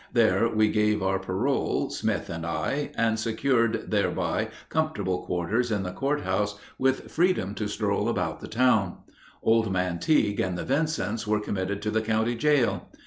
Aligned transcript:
There 0.13 0.49
we 0.49 0.71
gave 0.71 1.03
our 1.03 1.19
parole, 1.19 1.91
Smith 1.91 2.27
and 2.27 2.43
I, 2.43 2.89
and 2.95 3.19
secured 3.19 3.91
thereby 3.91 4.47
comfortable 4.67 5.23
quarters 5.27 5.71
in 5.71 5.83
the 5.83 5.91
court 5.91 6.21
house 6.21 6.57
with 6.79 7.11
freedom 7.11 7.53
to 7.53 7.67
stroll 7.67 8.09
about 8.09 8.39
the 8.39 8.47
town. 8.47 8.97
Old 9.43 9.71
Man 9.71 9.99
Tigue 9.99 10.39
and 10.39 10.57
the 10.57 10.65
Vincents 10.65 11.27
were 11.27 11.39
committed 11.39 11.83
to 11.83 11.91
the 11.91 12.01
county 12.01 12.33
jail. 12.33 12.87